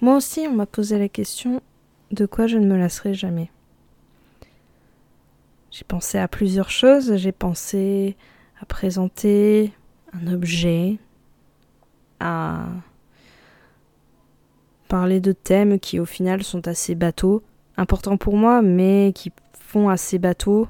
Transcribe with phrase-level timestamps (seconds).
[0.00, 1.60] Moi aussi, on m'a posé la question
[2.12, 3.50] de quoi je ne me lasserai jamais.
[5.70, 7.16] J'ai pensé à plusieurs choses.
[7.16, 8.16] J'ai pensé
[8.60, 9.72] à présenter
[10.12, 10.98] un objet,
[12.20, 12.66] à
[14.88, 17.42] parler de thèmes qui au final sont assez bateaux,
[17.76, 20.68] importants pour moi, mais qui font assez bateaux.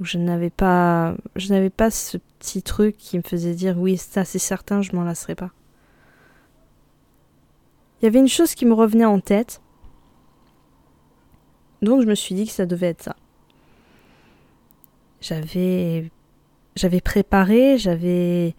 [0.00, 4.24] Je n'avais pas, je n'avais pas ce petit truc qui me faisait dire oui, ça
[4.24, 5.50] c'est certain, je m'en lasserai pas.
[8.02, 9.60] Il y avait une chose qui me revenait en tête,
[11.82, 13.16] donc je me suis dit que ça devait être ça.
[15.20, 16.10] J'avais
[16.74, 18.56] j'avais préparé, j'avais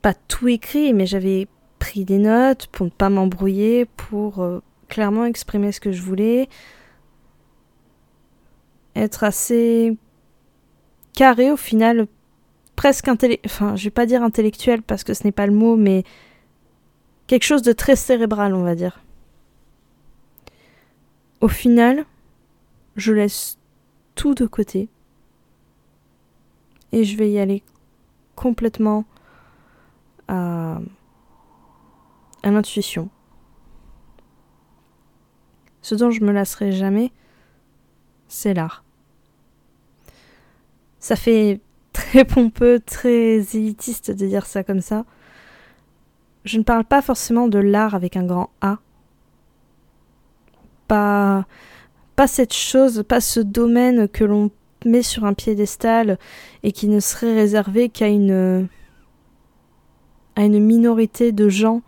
[0.00, 1.48] pas tout écrit, mais j'avais
[1.78, 6.48] pris des notes pour ne pas m'embrouiller, pour euh, clairement exprimer ce que je voulais,
[8.96, 9.98] être assez
[11.14, 12.06] carré au final,
[12.76, 15.76] presque intellectuel, enfin je vais pas dire intellectuel parce que ce n'est pas le mot,
[15.76, 16.04] mais
[17.30, 18.98] quelque chose de très cérébral on va dire.
[21.40, 22.04] Au final,
[22.96, 23.56] je laisse
[24.16, 24.88] tout de côté
[26.90, 27.62] et je vais y aller
[28.34, 29.04] complètement
[30.26, 30.80] à,
[32.42, 33.08] l'intuition.
[35.82, 37.12] Ce dont je me lasserai jamais,
[38.26, 38.82] c'est l'art.
[40.98, 41.60] Ça fait
[41.92, 45.04] très pompeux, très élitiste de dire ça comme ça.
[46.44, 48.78] Je ne parle pas forcément de l'art avec un grand A.
[50.88, 51.46] Pas,
[52.16, 54.50] pas cette chose, pas ce domaine que l'on
[54.84, 56.18] met sur un piédestal
[56.62, 58.68] et qui ne serait réservé qu'à une
[60.36, 61.82] à une minorité de gens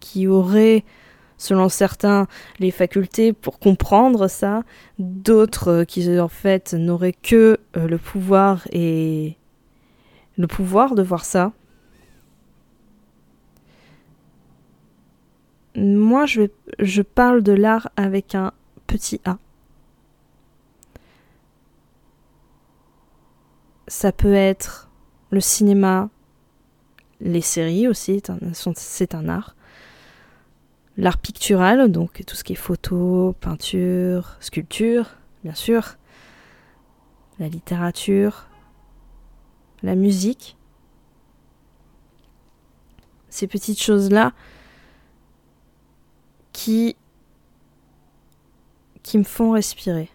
[0.00, 0.84] qui auraient
[1.38, 2.28] selon certains
[2.60, 4.62] les facultés pour comprendre ça,
[4.98, 9.36] d'autres qui en fait n'auraient que euh, le pouvoir et
[10.38, 11.52] le pouvoir de voir ça.
[15.74, 16.42] Moi, je,
[16.78, 18.52] je parle de l'art avec un
[18.86, 19.38] petit A.
[23.88, 24.90] Ça peut être
[25.30, 26.10] le cinéma,
[27.20, 28.20] les séries aussi,
[28.74, 29.56] c'est un art.
[30.98, 35.96] L'art pictural, donc tout ce qui est photo, peinture, sculpture, bien sûr.
[37.38, 38.46] La littérature,
[39.82, 40.56] la musique.
[43.30, 44.32] Ces petites choses-là
[49.02, 50.10] qui me font respirer.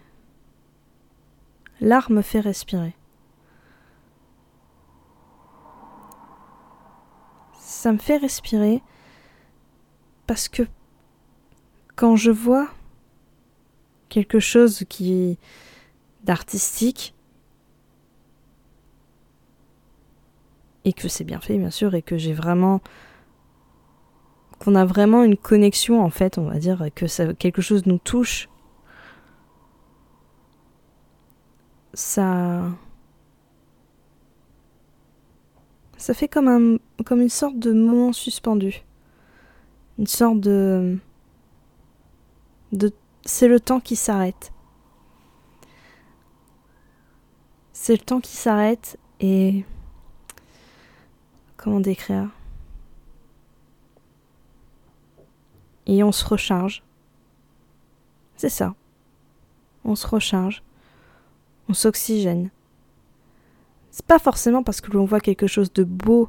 [1.80, 2.94] L'art me fait respirer.
[7.78, 8.82] ça me fait respirer
[10.26, 10.64] parce que
[11.94, 12.68] quand je vois
[14.08, 15.38] quelque chose qui
[16.24, 17.14] d'artistique
[20.84, 22.80] et que c'est bien fait bien sûr et que j'ai vraiment
[24.58, 27.98] qu'on a vraiment une connexion en fait on va dire que ça, quelque chose nous
[27.98, 28.48] touche
[31.94, 32.62] ça
[35.98, 38.84] Ça fait comme, un, comme une sorte de moment suspendu.
[39.98, 40.96] Une sorte de.
[42.72, 42.92] de
[43.24, 44.52] c'est le temps qui s'arrête.
[47.72, 49.64] C'est le temps qui s'arrête et.
[51.56, 52.30] Comment décrire?
[55.88, 56.84] Et on se recharge.
[58.36, 58.74] C'est ça.
[59.84, 60.62] On se recharge.
[61.68, 62.50] On s'oxygène.
[63.90, 66.28] C'est pas forcément parce que l'on voit quelque chose de beau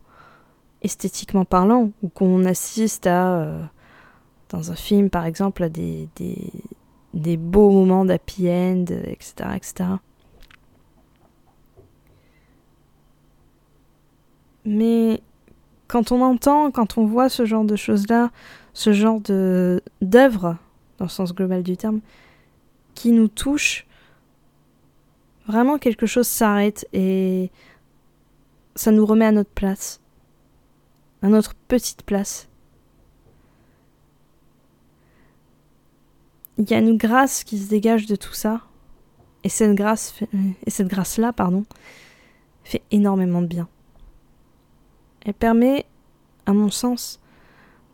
[0.82, 3.64] esthétiquement parlant ou qu'on assiste à euh,
[4.50, 6.52] dans un film par exemple à des, des,
[7.14, 9.90] des beaux moments d'happy end, etc., etc.
[14.66, 15.22] Mais
[15.90, 18.32] quand on entend, quand on voit ce genre de choses-là,
[18.74, 20.56] ce genre de d'œuvres,
[21.00, 22.00] dans le sens global du terme,
[22.96, 23.86] qui nous touchent,
[25.50, 27.50] Vraiment, quelque chose s'arrête et
[28.76, 30.00] ça nous remet à notre place,
[31.24, 32.48] à notre petite place.
[36.60, 38.62] Il y a une grâce qui se dégage de tout ça,
[39.44, 40.14] et cette grâce,
[40.68, 41.66] et cette grâce-là, pardon,
[42.64, 43.68] fait énormément de bien.
[45.26, 45.86] Elle permet,
[46.46, 47.20] à mon sens,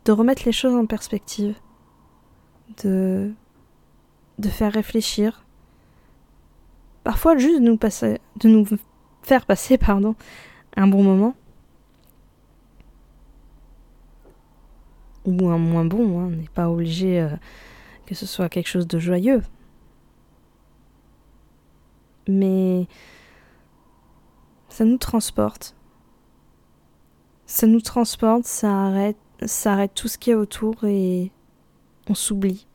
[0.04, 1.56] de remettre les choses en perspective,
[2.82, 3.32] de,
[4.48, 5.42] faire réfléchir,
[7.04, 8.66] Parfois, juste de nous, passer, de nous
[9.22, 10.16] faire passer pardon,
[10.76, 11.36] un bon moment.
[15.24, 16.24] Ou un moins bon, hein.
[16.24, 17.28] on n'est pas obligé euh,
[18.06, 19.40] que ce soit quelque chose de joyeux.
[22.26, 22.88] Mais
[24.68, 25.75] ça nous transporte.
[27.46, 29.16] Ça nous transporte, ça arrête,
[29.46, 31.30] ça arrête tout ce qui est autour et
[32.08, 32.66] on s'oublie.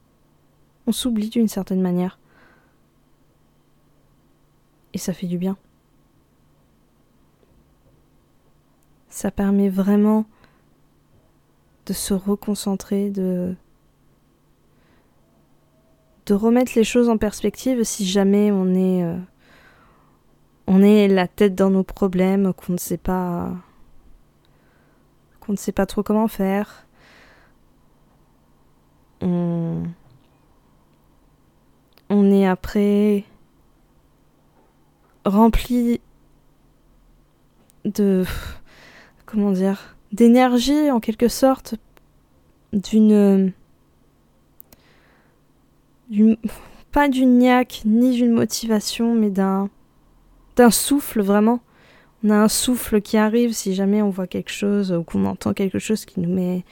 [0.88, 2.20] On s'oublie d'une certaine manière.
[4.94, 5.58] Et ça fait du bien.
[9.10, 10.26] Ça permet vraiment
[11.86, 13.56] de se reconcentrer, de
[16.28, 19.18] de remettre les choses en perspective si jamais on est euh,
[20.68, 23.52] on est la tête dans nos problèmes, qu'on ne sait pas
[25.52, 26.88] qu'on ne sait pas trop comment faire.
[29.20, 29.84] On
[32.10, 33.26] on est après
[35.26, 36.00] rempli
[37.84, 38.24] de
[39.26, 41.76] comment dire d'énergie en quelque sorte
[42.72, 43.52] d'une
[46.94, 49.70] pas d'une niaque ni d'une motivation mais d'un
[50.56, 51.60] d'un souffle vraiment
[52.24, 55.54] on a un souffle qui arrive si jamais on voit quelque chose ou qu'on entend
[55.54, 56.64] quelque chose qui nous met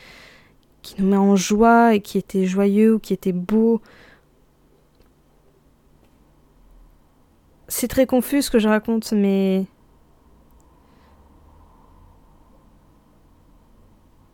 [0.81, 3.81] qui nous met en joie et qui était joyeux ou qui était beau
[7.67, 9.65] c'est très confus ce que je raconte mais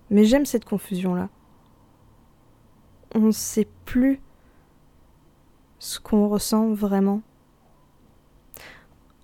[0.10, 1.30] Mais j'aime cette confusion-là.
[3.14, 4.22] On ne sait plus
[5.80, 7.22] ce qu'on ressent vraiment.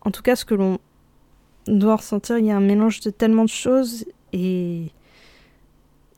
[0.02, 0.80] En tout cas, ce que l'on
[1.68, 4.88] doit ressentir, il y a un mélange de tellement de choses et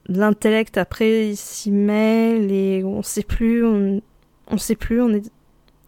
[0.06, 5.30] l'intellect après s'y mêle et on sait plus, on sait plus, on est,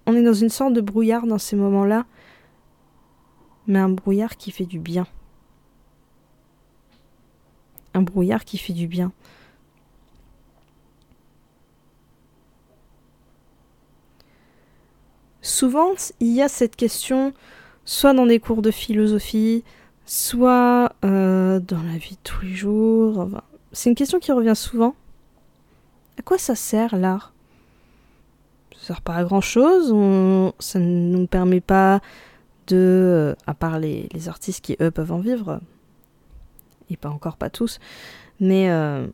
[0.07, 2.07] on est dans une sorte de brouillard dans ces moments-là,
[3.67, 5.07] mais un brouillard qui fait du bien
[7.97, 9.11] un brouillard qui fait du bien.
[15.41, 17.33] Souvent, il y a cette question,
[17.87, 19.65] soit dans des cours de philosophie,
[20.05, 23.29] soit euh, dans la vie de tous les jours.
[23.73, 24.95] c'est une question qui revient souvent.
[26.19, 27.33] À quoi ça sert l'art?
[28.77, 29.89] Ça sert pas à grand chose.
[30.59, 32.01] ça ne nous permet pas
[32.67, 35.61] de, euh, à part les artistes qui eux peuvent en vivre,
[36.91, 37.79] et pas encore pas tous,
[38.41, 39.07] mais euh,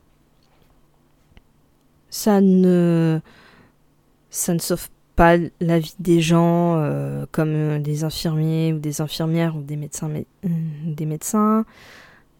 [2.09, 3.19] ça ne
[4.29, 9.55] ça ne sauve pas la vie des gens euh, comme des infirmiers ou des infirmières
[9.55, 10.49] ou des médecins euh,
[10.85, 11.65] des médecins.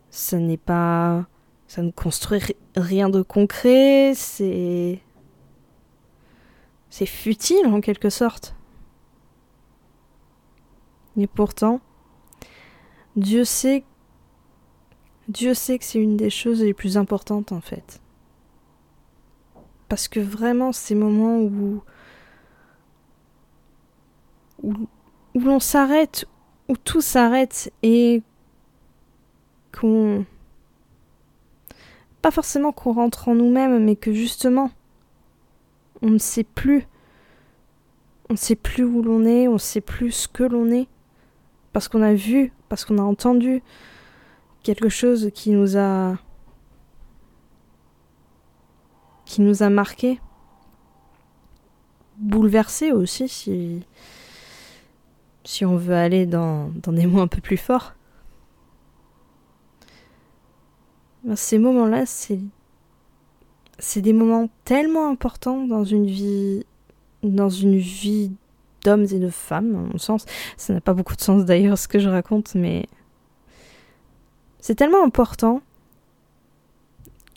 [0.09, 1.25] Ça n'est pas
[1.67, 2.41] ça ne construit
[2.75, 4.13] rien de concret.
[4.15, 4.99] C'est
[6.89, 8.55] c'est futile en quelque sorte.
[11.17, 11.79] Et pourtant
[13.15, 13.83] Dieu sait
[15.27, 18.01] Dieu sait que c'est une des choses les plus importantes en fait.
[19.93, 21.83] Parce que vraiment, ces moments où,
[24.63, 24.73] où,
[25.35, 26.25] l'on s'arrête,
[26.69, 28.23] où tout s'arrête et
[29.77, 30.25] qu'on...
[32.21, 34.71] Pas forcément qu'on rentre en nous-mêmes, mais que justement,
[36.01, 36.87] on ne sait plus.
[38.29, 40.87] On ne sait plus où l'on est, on ne sait plus ce que l'on est.
[41.73, 43.61] Parce qu'on a vu, parce qu'on a entendu,
[44.63, 46.17] quelque chose qui nous a
[49.25, 50.19] qui nous a marqué
[52.17, 53.85] bouleversé aussi si
[55.43, 57.93] si on veut aller dans, des mots un peu plus forts
[61.23, 62.39] ben, ces moments-là c'est
[63.79, 66.65] c'est des moments tellement importants dans une vie
[67.23, 68.31] dans une vie
[68.83, 70.25] d'hommes et de femmes, à mon sens.
[70.57, 72.85] Ça n'a pas beaucoup de sens d'ailleurs ce que je raconte, mais
[74.59, 75.61] c'est tellement important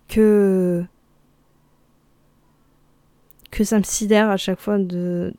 [0.09, 0.85] que
[3.51, 5.33] que ça me sidère à chaque fois de,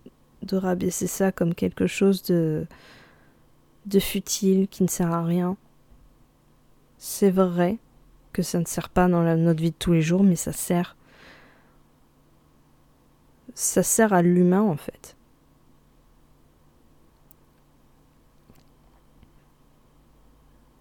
[0.47, 2.65] de rabaisser ça comme quelque chose de
[3.87, 5.55] de futile qui ne sert à rien.
[6.97, 7.77] C'est vrai
[8.33, 10.95] que ça ne sert pas dans notre vie de tous les jours, mais ça sert.
[13.55, 15.15] Ça sert à l'humain en fait.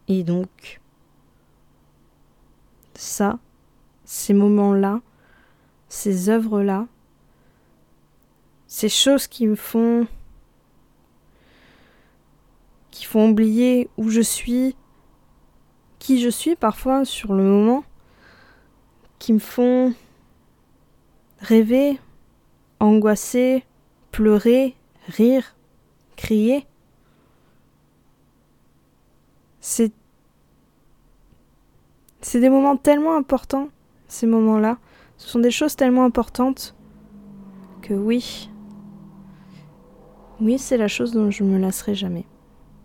[0.09, 0.81] Et donc,
[2.95, 3.39] ça,
[4.05, 5.01] ces moments-là,
[5.89, 6.87] ces œuvres-là,
[8.67, 10.07] ces choses qui me font
[12.91, 14.75] qui font oublier où je suis,
[15.99, 17.85] qui je suis parfois sur le moment,
[19.19, 19.93] qui me font
[21.41, 22.01] rêver,
[22.81, 23.65] angoisser,
[24.13, 24.77] pleurer,
[25.09, 25.57] rire,
[26.17, 26.67] crier.
[29.61, 29.93] C'est
[32.23, 33.69] c'est des moments tellement importants,
[34.09, 34.79] ces moments-là.
[35.19, 36.75] Ce sont des choses tellement importantes
[37.83, 38.51] que oui,
[40.40, 42.25] oui, c'est la chose dont je me lasserai jamais.